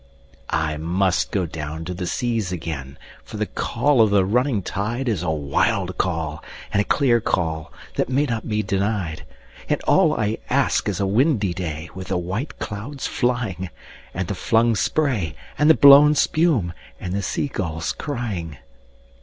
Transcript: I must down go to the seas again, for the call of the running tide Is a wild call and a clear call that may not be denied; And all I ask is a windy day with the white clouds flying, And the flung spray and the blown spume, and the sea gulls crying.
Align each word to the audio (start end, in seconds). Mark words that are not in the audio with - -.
I 0.55 0.77
must 0.77 1.29
down 1.31 1.77
go 1.77 1.83
to 1.83 1.93
the 1.93 2.07
seas 2.07 2.51
again, 2.51 2.97
for 3.23 3.37
the 3.37 3.45
call 3.45 4.01
of 4.01 4.09
the 4.09 4.25
running 4.25 4.63
tide 4.63 5.07
Is 5.07 5.21
a 5.21 5.29
wild 5.29 5.95
call 5.99 6.43
and 6.73 6.81
a 6.81 6.85
clear 6.85 7.21
call 7.21 7.71
that 7.97 8.09
may 8.09 8.23
not 8.25 8.49
be 8.49 8.63
denied; 8.63 9.27
And 9.69 9.79
all 9.83 10.19
I 10.19 10.39
ask 10.49 10.89
is 10.89 10.99
a 10.99 11.05
windy 11.05 11.53
day 11.53 11.91
with 11.93 12.07
the 12.07 12.17
white 12.17 12.57
clouds 12.57 13.05
flying, 13.05 13.69
And 14.11 14.27
the 14.27 14.33
flung 14.33 14.75
spray 14.75 15.35
and 15.55 15.69
the 15.69 15.75
blown 15.75 16.15
spume, 16.15 16.73
and 16.99 17.13
the 17.13 17.21
sea 17.21 17.47
gulls 17.47 17.91
crying. 17.93 18.57